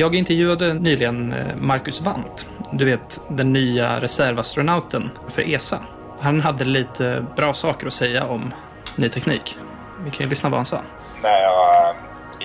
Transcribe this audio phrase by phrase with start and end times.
[0.00, 5.78] Jag intervjuade nyligen eh, Marcus Wandt, du vet den nya reservastronauten för ESA.
[6.20, 8.54] Han hade lite bra saker att säga om
[8.96, 9.58] ny teknik.
[10.04, 10.80] Vi kan ju lyssna vad han sa.
[11.22, 11.96] när jag eh,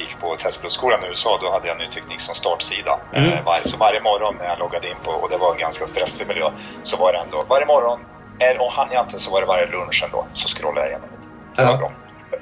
[0.01, 2.99] gick på testpilotskolan i USA då hade jag ny teknik som startsida.
[3.13, 3.31] Mm.
[3.31, 5.85] Eh, var, så varje morgon när jag loggade in på, och det var en ganska
[5.85, 6.51] stressig miljö,
[6.83, 7.99] så var det ändå varje morgon,
[8.59, 11.61] och han jag inte så var det varje lunch ändå, så scrollade jag igenom lite.
[11.61, 11.91] Det var bra.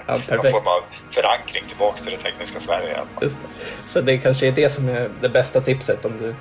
[0.08, 0.52] Ja, Någon perfekt.
[0.52, 3.24] form av förankring tillbaks till det tekniska Sverige i alla fall.
[3.24, 3.48] Just det.
[3.90, 6.36] Så det kanske är det som är det bästa tipset om du,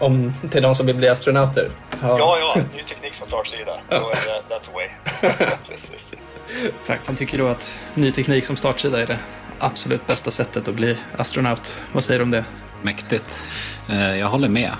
[0.00, 1.70] om, till de som vill bli astronauter?
[2.00, 3.80] Ha- Ja, ja, ny teknik som startsida.
[3.90, 4.14] Då är
[4.48, 4.88] det, that's the way.
[5.68, 6.14] Precis.
[6.80, 9.18] Exakt, han tycker då att ny teknik som startsida är det
[9.58, 11.80] absolut bästa sättet att bli astronaut.
[11.92, 12.44] Vad säger du om det?
[12.82, 13.42] Mäktigt.
[13.90, 14.70] Eh, Jag håller med.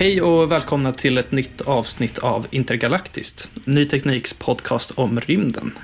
[0.00, 5.78] Hej och välkomna till ett nytt avsnitt av Intergalaktiskt, Ny Tekniks podcast om rymden.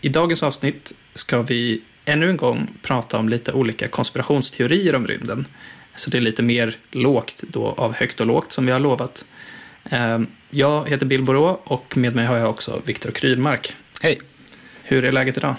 [0.00, 5.46] I dagens avsnitt ska vi ännu en gång prata om lite olika konspirationsteorier om rymden.
[5.96, 9.24] Så det är lite mer lågt då av högt och lågt som vi har lovat.
[9.90, 13.74] Eh, Jag heter Bill Borå och med mig har jag också Viktor Krylmark.
[14.02, 14.18] Hej!
[14.82, 15.54] Hur är läget idag?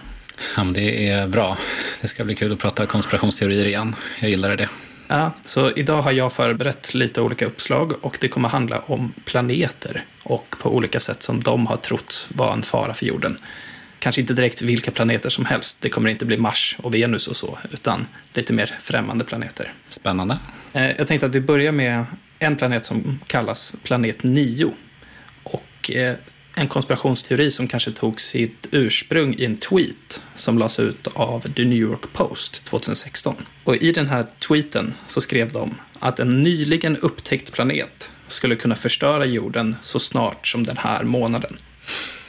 [0.57, 1.57] Ja, det är bra.
[2.01, 3.95] Det ska bli kul att prata konspirationsteorier igen.
[4.19, 4.69] Jag gillar det.
[5.11, 10.05] Ja, så idag har jag förberett lite olika uppslag och det kommer handla om planeter
[10.23, 13.37] och på olika sätt som de har trott var en fara för jorden.
[13.99, 17.35] Kanske inte direkt vilka planeter som helst, det kommer inte bli Mars och Venus och
[17.35, 19.73] så, utan lite mer främmande planeter.
[19.87, 20.37] Spännande.
[20.73, 22.05] Eh, Jag tänkte att vi börjar med
[22.39, 24.73] en planet som kallas planet 9.
[25.43, 26.15] Och eh,
[26.59, 31.65] en konspirationsteori som kanske tog sitt ursprung i en tweet som lades ut av The
[31.65, 33.35] New York Post 2016.
[33.63, 38.75] Och i den här tweeten så skrev de att en nyligen upptäckt planet skulle kunna
[38.75, 41.57] förstöra jorden så snart som den här månaden.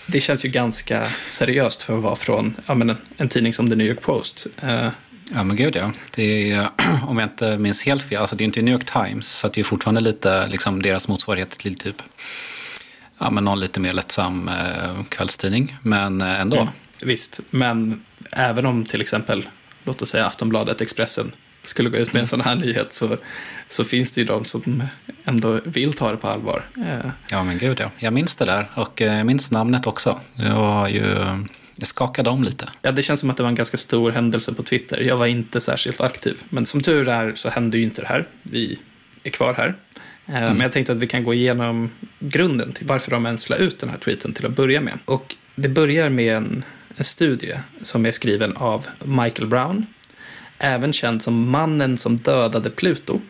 [0.07, 3.71] Det känns ju ganska seriöst för att vara från ja, men en, en tidning som
[3.71, 4.47] The New York Post.
[4.65, 4.89] Uh,
[5.35, 5.93] Ja, men gud ja.
[6.15, 6.69] Det är,
[7.07, 9.61] om jag inte minns helt fel, alltså det är inte New York Times, så det
[9.61, 12.03] är fortfarande lite liksom deras motsvarighet till typ,
[13.21, 16.57] ja men någon lite mer lättsam eh, kvällstidning, men eh, ändå.
[16.57, 16.73] Mm.
[17.03, 19.49] Visst, men även om till exempel,
[19.85, 21.33] låt oss säga Aftonbladet, Expressen
[21.63, 23.17] skulle gå ut med en sån här nyhet så,
[23.69, 24.83] så finns det ju de som
[25.25, 26.63] ändå vill ta det på allvar.
[26.77, 27.91] Eh, Ja, men gud ja.
[27.99, 30.21] Jag minns det där och eh, jag minns namnet också.
[30.35, 31.05] Det var ju,
[31.77, 32.69] det skakade om lite.
[32.83, 35.01] Ja, det känns som att det var en ganska stor händelse på Twitter.
[35.01, 38.27] Jag var inte särskilt aktiv, men som tur är så hände ju inte det här.
[38.43, 38.79] Vi
[39.23, 39.75] är kvar här.
[40.35, 43.57] Eh, Men jag tänkte att vi kan gå igenom grunden till varför de ens la
[43.57, 44.99] ut den här tweeten till att börja med.
[45.05, 46.65] Och det börjar med en,
[46.97, 49.87] en studie som är skriven av Michael Brown,
[50.59, 53.21] även känd som mannen som dödade Pluto,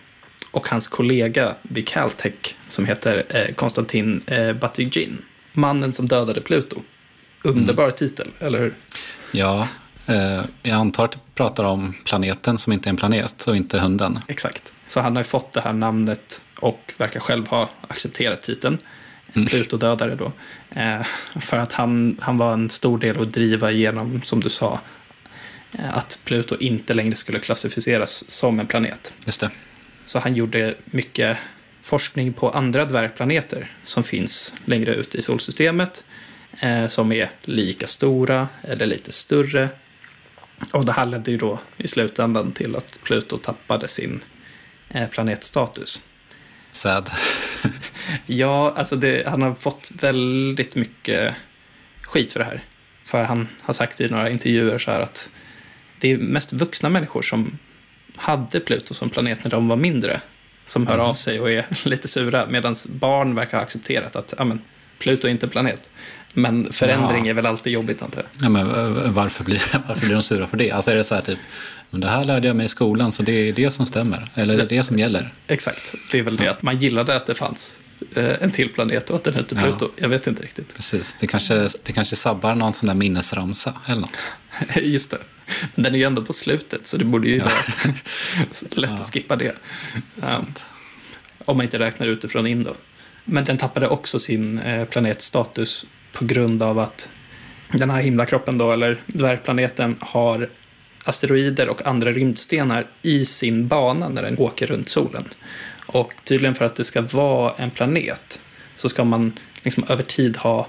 [0.50, 5.19] och hans kollega vid Caltech som heter eh, Konstantin eh, Batygin.
[5.53, 6.83] Mannen som dödade Pluto.
[7.43, 8.75] Underbar titel, eller hur?
[9.33, 9.69] Ja,
[10.06, 13.78] eh, jag antar att du pratar om planeten som inte är en planet och inte
[13.78, 14.19] hunden.
[14.28, 14.72] Exakt.
[14.87, 18.78] Så han har ju fått det här namnet och verkar själv ha accepterat titeln.
[19.32, 20.32] Pluto-dödare då.
[20.81, 21.03] Eh,
[21.41, 24.81] för att han, han var en stor del att driva igenom, som du sa,
[25.78, 29.15] eh, att Pluto inte längre skulle klassificeras som en planet.
[29.26, 29.50] Just det.
[30.06, 31.37] Så han gjorde mycket
[31.82, 36.04] forskning på andra dvärgplaneter som finns längre ut i solsystemet.
[36.60, 39.69] Eh, som är lika stora eller lite större.
[40.72, 44.21] Och det här ledde ju då i slutändan till att Pluto tappade sin
[45.10, 46.01] planetstatus.
[46.72, 47.11] Sad.
[48.27, 51.34] Ja, alltså det, han har fått väldigt mycket
[52.03, 52.65] skit för det här.
[53.05, 55.28] För han har sagt i några intervjuer så här att
[55.99, 57.59] det är mest vuxna människor som
[58.17, 60.21] hade Pluto som planet när de var mindre
[60.67, 62.47] som hör av sig och är lite sura.
[62.47, 64.61] Medan barn verkar ha accepterat att ja, men,
[64.99, 65.91] Pluto är inte en planet.
[66.34, 67.30] Men förändring Ja.
[67.30, 68.47] är väl alltid jobbigt antar jag.
[68.47, 70.71] Ja, men eh, varför blir, varför blir de sura för det?
[70.71, 71.38] Alltså är det så här typ,
[71.91, 74.28] men det här lärde jag mig i skolan så det är det som stämmer.
[74.34, 75.32] Eller är det det som gäller?
[75.47, 77.80] Exakt, det är väl det att man gillade att det fanns
[78.15, 79.62] eh, en till planet och att den hette Ja.
[79.62, 79.91] Pluto.
[79.97, 80.74] Jag vet inte riktigt.
[80.74, 84.27] Precis, det kanske, det kanske sabbar någon sån där minnesramsa eller något.
[84.77, 85.18] Just det.
[85.74, 87.50] Men den är ju ändå på slutet, så det borde ju vara
[88.72, 89.54] lätt att skippa det.
[90.22, 90.66] Sant.
[91.44, 92.74] Om man inte räknar utifrån in då.
[93.24, 97.10] Men den tappade också sin eh, planetstatus på grund av att
[97.72, 100.48] den här himlakroppen då, eller dvärgplaneten, har
[101.04, 105.24] asteroider och andra rymdstenar i sin bana när den åker runt solen.
[105.86, 108.41] Och tydligen för att det ska vara en planet
[108.77, 110.66] så ska man liksom över tid ha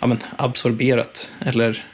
[0.00, 1.84] ja, men, absorberat eller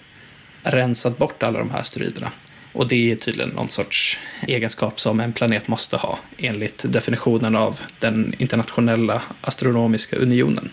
[0.62, 2.30] rensat bort alla de här asteroiderna.
[2.76, 7.80] Och det är tydligen någon sorts egenskap som en planet måste ha enligt definitionen av
[7.98, 10.70] den internationella astronomiska unionen.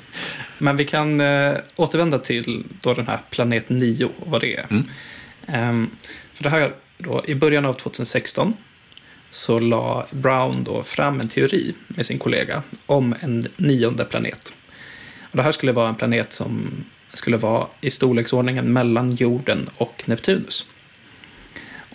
[0.58, 4.66] Men vi kan eh, återvända till då den här planet 9 och vad det är.
[4.70, 4.90] Mm.
[5.48, 5.90] Ehm,
[6.34, 8.54] för det här då, I början av 2016
[9.30, 14.54] så la Brown då fram en teori med sin kollega om en nionde planet.
[15.32, 16.84] Och det här skulle vara en planet som
[17.14, 20.66] skulle vara i storleksordningen mellan jorden och Neptunus.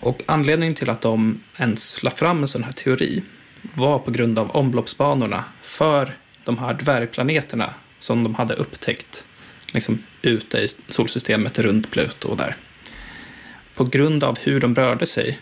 [0.00, 3.23] Och anledningen till att de ens la fram en sån här teori
[3.62, 9.25] var på grund av omloppsbanorna för de här dvärgplaneterna som de hade upptäckt
[9.67, 12.56] liksom ute i solsystemet runt Pluto och där.
[13.75, 15.39] På grund av hur de rörde sig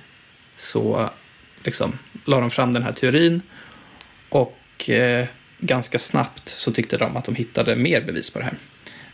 [0.56, 1.10] så
[1.64, 3.42] liksom, la de fram den här teorin
[4.28, 5.26] och eh,
[5.58, 8.54] ganska snabbt så tyckte de att de hittade mer bevis på det här.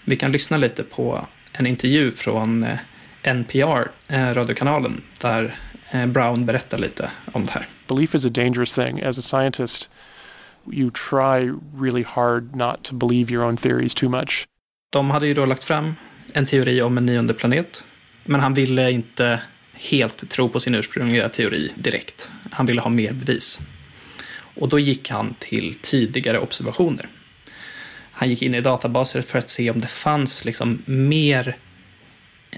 [0.05, 2.79] Vi kan lyssna lite på en intervju från eh,
[3.23, 5.57] NPR, eh, radiokanalen, där
[5.91, 7.67] eh, Brown berättar lite om det här.
[7.89, 9.03] Belief is a dangerous thing.
[9.03, 9.91] As a scientist,
[10.73, 14.47] you try really hard not to believe your own theories too much.
[14.91, 15.95] De hade ju då lagt fram
[16.33, 17.85] en teori om en nionde planet,
[18.25, 19.41] men han ville inte
[19.75, 22.31] helt tro på sin ursprungliga teori direkt.
[22.51, 23.61] Han ville ha mer bevis.
[24.55, 27.09] Och då gick han till tidigare observationer.
[28.13, 31.57] Han gick in i databaser för att se om det fanns liksom mer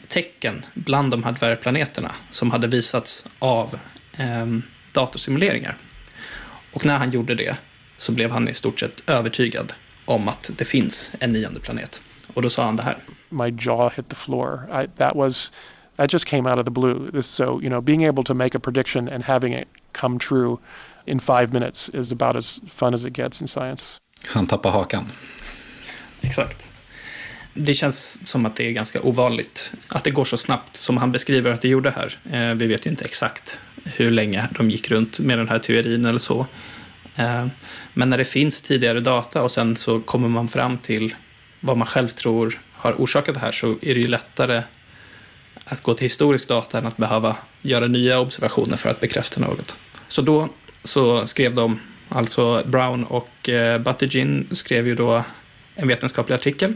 [0.08, 3.79] tecken bland de här dvärgplaneterna som hade visats av
[4.17, 4.46] eh,
[4.93, 5.76] datorsimuleringar.
[6.73, 7.56] Och när han gjorde det
[7.99, 9.73] så blev han i stort sett övertygad
[10.05, 12.02] om att det finns en nionde planet.
[12.35, 12.99] Och då sa han det här.
[13.29, 14.69] My jaw hit the floor.
[14.82, 15.52] I, that was
[15.96, 17.11] that just came out of the blue.
[17.11, 20.58] This, so you know, being able to make a prediction and having it come true
[21.06, 24.00] in five minutes is about as fun as it gets in science.
[24.29, 25.05] Han tappar hakan.
[26.20, 26.69] Exakt.
[27.54, 31.12] Det känns som att det är ganska ovanligt att det går så snabbt som han
[31.12, 32.18] beskriver att det gjorde här.
[32.32, 36.04] Eh, vi vet ju inte exakt hur länge de gick runt med den här teorin
[36.04, 36.46] eller så.
[37.16, 37.46] Eh,
[37.92, 41.14] men när det finns tidigare data och sen så kommer man fram till
[41.60, 44.62] vad man själv tror har orsakat det här så är det ju lättare
[45.64, 49.76] att gå till historisk data än att behöva göra nya observationer för att bekräfta något.
[50.08, 50.48] Så då
[50.84, 55.24] så skrev de, alltså Brown och eh, Buttigieg skrev ju då
[55.74, 56.74] en vetenskaplig artikel.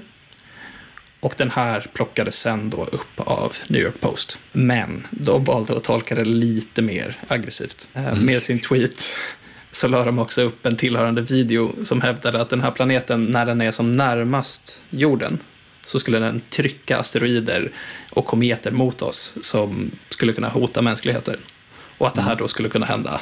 [1.21, 4.39] Och den här plockades sen då upp av New York Post.
[4.53, 7.89] Men de valde att tolka det lite mer aggressivt.
[7.95, 8.25] Eh, Mm.
[8.27, 9.17] Med sin tweet
[9.71, 13.47] så la de också upp en tillhörande video som hävdade att den här planeten, när
[13.47, 15.39] den är som närmast jorden,
[15.85, 17.71] så skulle den trycka asteroider
[18.11, 21.37] och kometer mot oss som skulle kunna hota mänskligheten.
[21.99, 23.21] Och att det här då skulle kunna hända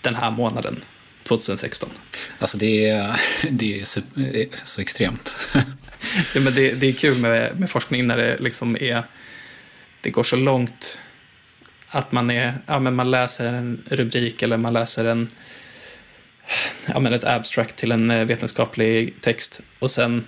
[0.00, 0.84] den här månaden,
[1.22, 1.88] 2016.
[2.38, 3.20] Alltså det är,
[3.50, 3.84] det är
[4.64, 5.36] så extremt.
[6.34, 9.02] Ja, men det, det är kul med, med forskning när det liksom är,
[10.00, 11.00] det går så långt
[11.88, 15.28] att man, är, ja, men man läser en rubrik eller man läser en,
[16.86, 20.24] ja, men ett abstract till en eh, vetenskaplig text och sen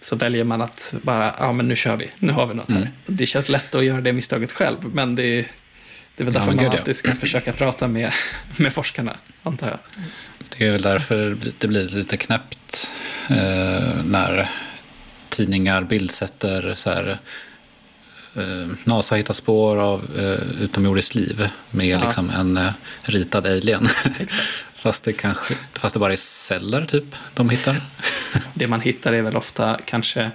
[0.00, 2.76] så väljer man att bara, ja men nu kör vi, nu har vi något här.
[2.76, 2.88] Mm.
[3.06, 5.46] Det känns lätt att göra det misstaget själv, men det, är-
[6.14, 6.78] det är väl Ja, därför men man gud, ja.
[6.78, 8.12] alltid ska försöka prata med,
[8.56, 9.78] med forskarna, antar jag.
[10.58, 12.90] Det är väl därför det blir lite knäppt
[13.30, 14.50] eh, när
[15.36, 17.18] tidningar bildsätter så här,
[18.36, 22.04] eh, NASA hittar spår av eh, utomjordiskt liv med Ja.
[22.04, 23.88] liksom en eh, ritad alien.
[24.74, 27.80] Fast, det kanske, fast det bara är celler typ de hittar.
[28.54, 30.30] Det man hittar är väl ofta kanske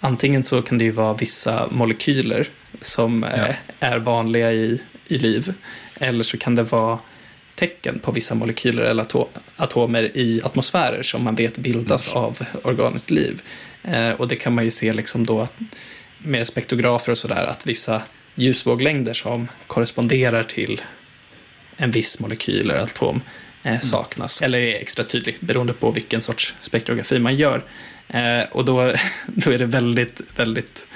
[0.00, 2.48] antingen så kan det ju vara vissa molekyler
[2.80, 5.54] som eh, är vanliga i, i liv.
[6.00, 6.98] Eller så kan det vara
[7.54, 13.10] tecken på vissa molekyler eller ato- atomer i atmosfärer som man vet bildas av organiskt
[13.10, 13.42] liv.
[13.82, 15.54] Eh, och det kan man ju se liksom då att,
[16.18, 18.02] med spektrografer och sådär att vissa
[18.34, 20.80] ljusvåglängder som korresponderar till
[21.76, 23.20] en viss molekyl eller atom
[23.62, 27.62] eh, saknas, eller är extra tydlig, beroende på vilken sorts spektrografi man gör.
[28.08, 28.92] Eh, och då,
[29.26, 30.88] då är det väldigt, väldigt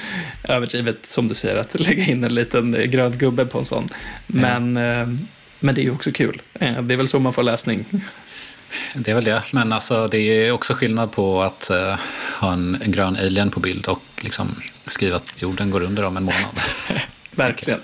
[0.45, 3.89] överdrivet, som du säger, att lägga in en liten grön gubbe på en sån.
[4.27, 5.07] Men, eh,
[5.61, 6.43] men det är ju också kul.
[6.55, 7.85] Eh, det är väl så man får läsning.
[8.95, 9.43] Det är väl det.
[9.51, 11.97] Men alltså, det är också skillnad på att eh,
[12.41, 16.17] ha en, en grön alien på bild och liksom skriva att jorden går under om
[16.17, 16.61] en månad.
[17.31, 17.81] Verkligen.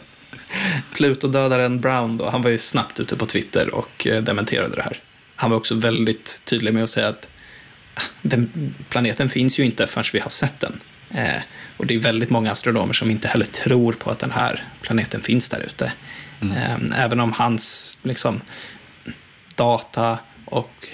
[0.93, 5.01] Pluto-dödaren Brown då, han var ju snabbt ute på Twitter och eh, dementerade det här.
[5.37, 7.29] Han var också väldigt tydlig med att säga att
[7.95, 10.81] ah, den, planeten finns ju inte förrän vi har sett den.
[11.11, 11.43] Eh,
[11.77, 15.21] och det är väldigt många astronomer som inte heller tror på att den här planeten
[15.21, 15.93] finns där ute.
[16.53, 16.93] Mm.
[16.93, 18.41] Eh, även om hans liksom,
[19.55, 20.89] data och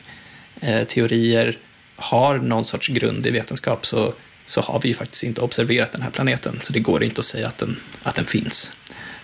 [0.61, 1.59] eh, teorier
[1.97, 4.13] har någon sorts grund i vetenskap så,
[4.45, 6.59] så har vi ju faktiskt inte observerat den här planeten.
[6.63, 8.73] Så det går inte att säga att den, att den finns.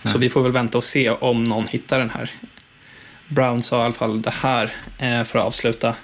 [0.01, 0.11] Nej.
[0.11, 2.31] Så vi får väl vänta och se om någon hittar den här.
[3.27, 5.95] Brown sa i alla fall det här eh, för att avsluta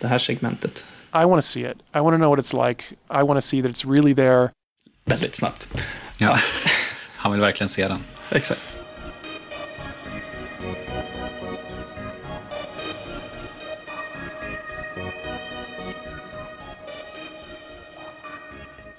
[0.00, 0.84] det här segmentet.
[1.14, 1.78] I want to see it.
[1.94, 2.84] I want to know what it's like.
[3.10, 4.50] I want to see that it's really there.
[5.04, 5.68] Väldigt snabbt.
[6.18, 6.38] Ja,
[7.16, 7.98] han vill verkligen se den.
[8.30, 8.75] Exakt.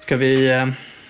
[0.08, 0.68] Ska vi eh,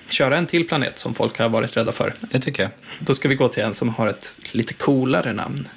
[0.08, 2.14] köra en till planet som folk har varit rädda för?
[2.20, 2.72] Det tycker jag.
[2.98, 5.68] Då ska vi gå till en som har ett lite coolare namn.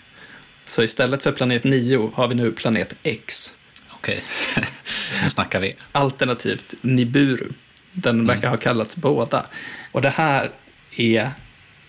[0.67, 3.53] Så istället för planet 9 har vi nu planet X.
[3.89, 4.23] Okej,
[5.23, 5.71] nu snackar vi.
[5.91, 7.47] Alternativt Nibiru.
[7.91, 8.27] Den mm.
[8.27, 9.45] verkar ha kallats båda.
[9.91, 10.51] Och det här
[10.97, 11.31] är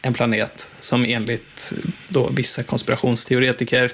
[0.03, 1.73] en planet som enligt
[2.09, 3.93] då vissa konspirationsteoretiker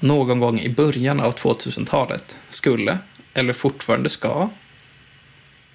[0.00, 2.98] någon gång i början av 2000-talet skulle,
[3.34, 4.48] eller fortfarande ska,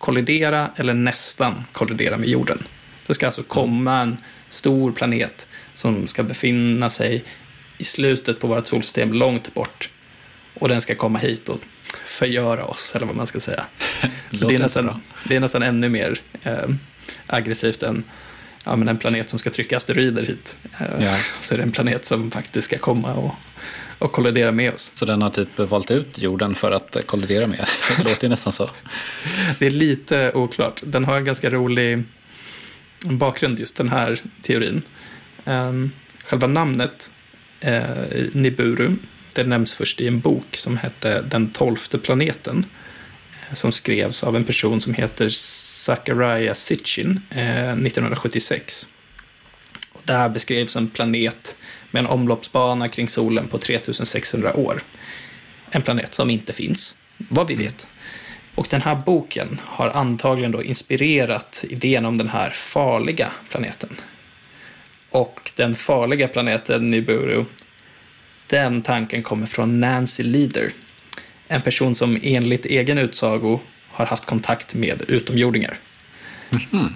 [0.04, 2.64] kollidera eller nästan kollidera med jorden.
[3.08, 4.18] Det ska alltså komma en
[4.50, 7.24] stor planet som ska befinna sig
[7.78, 9.90] i slutet på vårt solsystem långt bort.
[10.54, 11.60] Och den ska komma hit och
[12.06, 13.66] förgöra oss, eller vad man ska säga.
[14.32, 16.70] Så det, är nästan, det är nästan ännu mer eh,
[17.28, 18.04] aggressivt än
[18.64, 20.58] ja, men en planet som ska trycka asteroider hit.
[20.80, 21.16] Eh, ja.
[21.40, 23.36] Så är det en planet som faktiskt ska komma och,
[24.04, 24.92] och kollidera med oss.
[24.94, 27.68] Så den har typ valt ut jorden för att kollidera med?
[27.98, 28.70] Det låter ju nästan så.
[29.60, 30.82] Det är lite oklart.
[30.84, 32.04] Den har en ganska rolig
[33.04, 34.82] bakgrund, just den här teorin.
[35.46, 35.92] Um,
[36.26, 37.12] själva namnet
[37.60, 37.84] eh,
[38.32, 38.96] Niburu
[39.34, 42.66] det nämns först i en bok som hette Den tolfte planeten.
[43.50, 48.88] Eh, som skrevs av en person som heter Zachariah Sitchin eh, 1976.
[49.92, 51.56] Och där beskrevs en planet
[51.94, 54.82] med en omloppsbana kring solen på 3600 år.
[55.72, 57.88] En planet som inte finns, vad vi vet.
[58.56, 63.90] Och den här boken har antagligen då inspirerat idén om den här farliga planeten.
[65.10, 67.46] Och den farliga planeten Nibiru
[68.48, 70.72] den tanken kommer från Nancy Leader.
[71.48, 75.78] En person som enligt egen utsago har haft kontakt med utomjordingar.
[76.74, 76.94] Mm.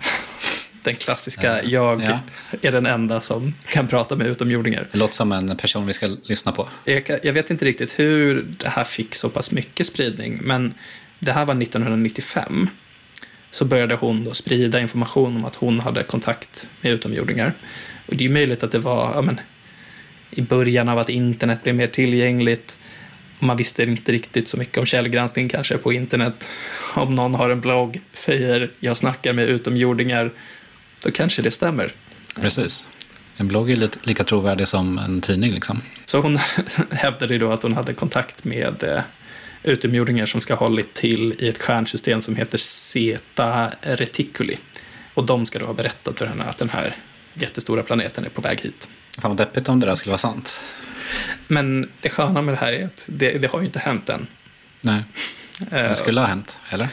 [0.83, 2.19] Den klassiska, jag ja.
[2.61, 4.87] är den enda som kan prata med utomjordingar.
[4.91, 6.69] Det låter som en person vi ska lyssna på.
[6.85, 10.73] Jag, jag vet inte riktigt hur det här fick så pass mycket spridning, men
[11.19, 12.69] det här var 1995.
[13.51, 17.53] Så började hon då sprida information om att hon hade kontakt med utomjordingar.
[18.05, 19.39] Och det är möjligt att det var ja, men,
[20.31, 22.77] i början av att internet blev mer tillgängligt.
[23.39, 26.47] Man visste inte riktigt så mycket om källgranskning kanske på internet.
[26.95, 30.31] Om någon har en blogg, säger jag snackar med utomjordingar,
[31.03, 31.91] då kanske det stämmer.
[32.35, 32.87] Precis.
[33.37, 35.53] En blogg är lite lika trovärdig som en tidning.
[35.53, 35.81] Liksom.
[36.05, 36.39] Så hon
[36.91, 39.01] hävdade då att hon hade kontakt med eh,
[39.63, 44.57] utomjordingar som ska ha hållit till i ett stjärnsystem som heter Zeta Reticuli.
[45.13, 46.95] Och de ska då ha berättat för henne att den här
[47.33, 48.89] jättestora planeten är på väg hit.
[49.17, 50.61] Fan vad deppigt om det där skulle vara sant.
[51.47, 54.27] Men det sköna med det här är att det, det har ju inte hänt än.
[54.81, 55.03] Nej,
[55.69, 56.87] det skulle ha hänt, eller?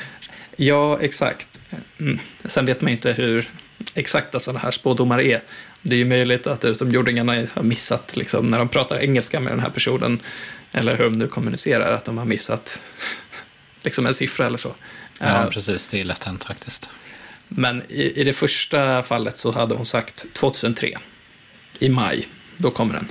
[0.57, 1.61] Ja, exakt.
[2.01, 2.19] Mm.
[2.45, 3.51] Sen vet man ju inte hur
[3.95, 5.43] exakta sådana här spådomar är.
[5.83, 9.61] Det är ju möjligt att utomjordingarna har missat, liksom, när de pratar engelska med den
[9.61, 10.21] här personen,
[10.73, 12.83] eller hur de nu kommunicerar, att de har missat
[13.83, 14.75] liksom en siffra eller så.
[15.21, 15.89] Ja, uh, precis.
[15.89, 16.91] Det är lätt hänt faktiskt.
[17.49, 20.99] Men i, i det första fallet så hade hon sagt 2003
[21.79, 22.29] i maj.
[22.57, 23.09] Då kommer den.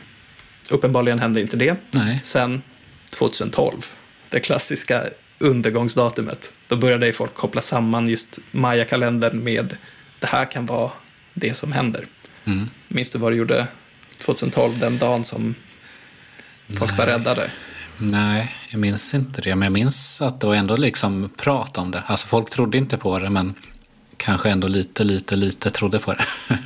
[0.70, 1.76] Uppenbarligen hände inte det.
[1.92, 2.20] Nej.
[2.24, 2.62] Sen
[3.10, 3.86] 2012,
[4.30, 5.04] det klassiska
[5.40, 6.54] undergångsdatumet.
[6.68, 9.78] Då började folk koppla samman just Maya-kalendern med
[10.24, 10.92] det här kan vara
[11.34, 12.06] det som händer.
[12.46, 12.70] Mm.
[12.88, 13.68] Minns du vad du gjorde
[14.18, 15.56] 2012, den dagen som
[16.68, 16.98] folk Nej.
[16.98, 17.52] var räddade?
[17.98, 19.56] Nej, jag minns inte det.
[19.56, 22.04] Men jag minns att det var ändå liksom prat om det.
[22.06, 23.54] Alltså folk trodde inte på det, men
[24.18, 26.26] kanske ändå lite, lite, lite trodde på det.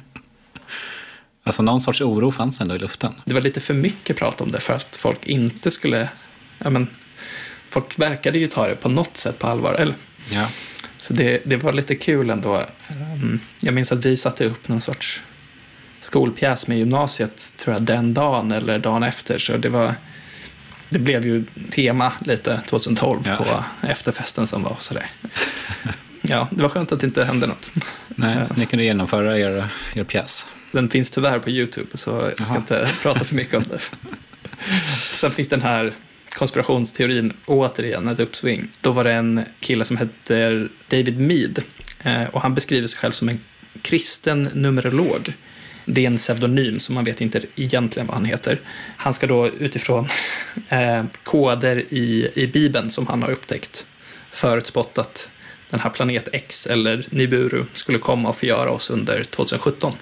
[1.44, 3.14] Alltså någon sorts oro fanns ändå i luften.
[3.26, 6.10] Det var lite för mycket prat om det för att folk inte skulle,
[6.58, 6.88] ja men,
[7.70, 9.74] folk verkade ju ta det på något sätt på allvar.
[9.74, 9.96] Eller?
[10.30, 10.48] Ja.
[10.98, 12.66] Så det, det var lite kul ändå.
[12.90, 15.24] Ehm, jag minns att vi satte upp någon sorts
[16.00, 19.40] skolpjäs med gymnasiet, tror jag, den dagen eller dagen efter.
[19.40, 19.96] Så det var,
[20.90, 23.36] det blev ju tema lite 2012 ja.
[23.36, 25.10] på efterfesten som var sådär.
[26.22, 27.72] Ja, det var skönt att det inte hände något.
[28.08, 30.48] Nej, ni kunde genomföra er, er pjäs.
[30.72, 32.58] Den finns tyvärr på YouTube, så jag ska Jaha.
[32.58, 33.80] inte prata för mycket om det.
[35.14, 35.94] Sen fick den här
[36.38, 38.68] konspirationsteorin återigen ett uppsving.
[38.82, 41.64] Då var det en kille som hette David Mead.
[42.04, 43.40] Eh, och han beskriver sig själv som en
[43.82, 45.34] kristen numerolog.
[45.86, 48.60] Det är en pseudonym, så man vet inte egentligen vad han heter.
[48.98, 50.08] Han ska då utifrån
[50.70, 53.86] eh, koder i, i Bibeln som han har upptäckt
[54.32, 55.30] förutspått att
[55.70, 59.94] den här planet X eller Nibiru skulle komma och förgöra oss under 2017.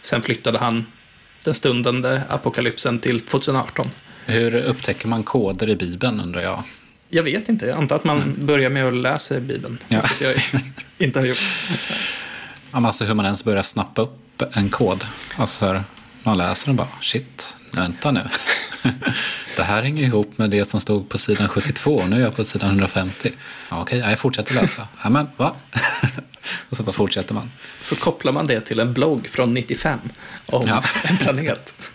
[0.00, 0.86] Sen flyttade han
[1.44, 3.90] den stundande apokalypsen till 2018.
[4.26, 6.62] Hur upptäcker man koder i Bibeln undrar jag?
[7.08, 9.78] Jag vet inte, jag antar att man börjar med att läsa Bibeln.
[9.88, 10.02] Ja.
[10.20, 10.34] Jag
[10.98, 11.38] inte har gjort.
[12.70, 15.06] Ja, men Alltså hur man ens börjar snappa upp en kod.
[15.36, 15.84] Alltså så här,
[16.22, 18.20] man läser den bara, shit, vänta nu.
[19.56, 22.36] Det här hänger ihop med det som stod på sidan 72 och nu är jag
[22.36, 23.32] på sidan 150.
[23.70, 24.88] Ja, okej, jag fortsätter läsa.
[25.02, 25.54] Ja, men va?
[26.70, 27.50] Och så bara fortsätter man.
[27.80, 29.98] Så kopplar man det till en blogg från 95
[30.46, 30.82] om Ja.
[31.04, 31.92] en planet.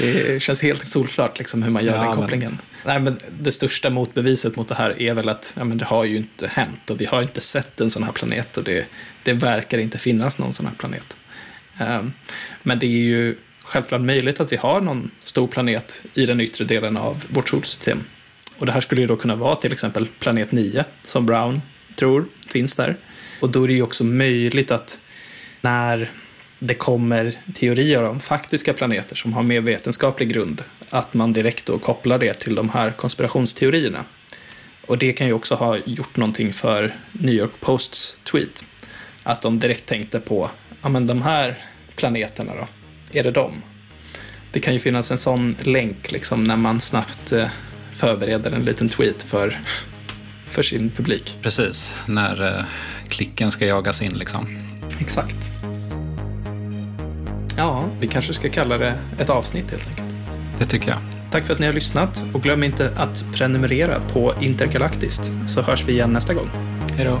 [0.00, 2.58] Det känns helt solklart liksom hur man gör Ja, den men- kopplingen.
[2.86, 6.04] Nej, men det största motbeviset mot det här är väl att ja, men det har
[6.04, 8.86] ju inte hänt och vi har inte sett en sån här planet och det,
[9.22, 11.16] det verkar inte finnas någon sån här planet.
[11.78, 12.12] Ehm,
[12.62, 16.64] men det är ju självklart möjligt att vi har någon stor planet i den yttre
[16.64, 18.04] delen av vårt solsystem.
[18.58, 21.62] Och det här skulle ju då kunna vara till exempel planet 9 som Brown
[21.96, 22.96] tror finns där.
[23.40, 25.00] Och då är det ju också möjligt att
[25.60, 26.10] när
[26.62, 31.78] det kommer teorier om faktiska planeter som har mer vetenskaplig grund, att man direkt då
[31.78, 34.04] kopplar det till de här konspirationsteorierna.
[34.86, 38.64] Och det kan ju också ha gjort någonting för New York Posts tweet.
[39.22, 40.50] Att de direkt tänkte på,
[40.82, 41.58] ja men de här
[41.96, 42.66] planeterna då,
[43.18, 43.62] är det dem?
[44.52, 47.48] Det kan ju finnas en sån länk liksom när man snabbt eh,
[47.92, 49.60] förbereder en liten tweet för,
[50.46, 51.38] för sin publik.
[51.42, 52.64] Precis, när eh,
[53.08, 54.58] klicken ska jagas in liksom.
[55.00, 55.59] Exakt.
[57.60, 60.14] Ja, vi kanske ska kalla det ett avsnitt helt enkelt.
[60.58, 60.98] Det tycker jag.
[61.30, 65.84] Tack för att ni har lyssnat och glöm inte att prenumerera på Intergalaktiskt så hörs
[65.84, 66.48] vi igen nästa gång.
[66.96, 67.20] Hej då.